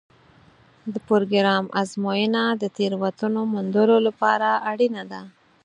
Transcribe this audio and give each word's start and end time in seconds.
د 0.93 0.95
پروګرام 1.07 1.65
ازموینه 1.81 2.43
د 2.61 2.63
تېروتنو 2.77 3.41
موندلو 3.53 3.97
لپاره 4.07 4.49
اړینه 4.71 5.03
ده. 5.11 5.21